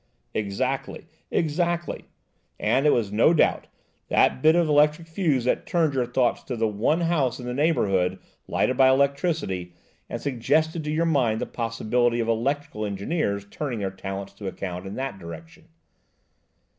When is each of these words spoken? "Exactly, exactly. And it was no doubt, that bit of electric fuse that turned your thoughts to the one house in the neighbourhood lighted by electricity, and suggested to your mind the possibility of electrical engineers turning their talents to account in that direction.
"Exactly, 0.33 1.05
exactly. 1.29 2.05
And 2.59 2.87
it 2.87 2.89
was 2.89 3.11
no 3.11 3.35
doubt, 3.35 3.67
that 4.07 4.41
bit 4.41 4.55
of 4.55 4.67
electric 4.67 5.07
fuse 5.07 5.43
that 5.45 5.67
turned 5.67 5.93
your 5.93 6.07
thoughts 6.07 6.41
to 6.45 6.55
the 6.55 6.67
one 6.67 7.01
house 7.01 7.39
in 7.39 7.45
the 7.45 7.53
neighbourhood 7.53 8.17
lighted 8.47 8.75
by 8.77 8.89
electricity, 8.89 9.75
and 10.09 10.19
suggested 10.19 10.83
to 10.85 10.91
your 10.91 11.05
mind 11.05 11.39
the 11.39 11.45
possibility 11.45 12.19
of 12.19 12.27
electrical 12.27 12.83
engineers 12.83 13.45
turning 13.51 13.77
their 13.77 13.91
talents 13.91 14.33
to 14.33 14.47
account 14.47 14.87
in 14.87 14.95
that 14.95 15.19
direction. 15.19 15.67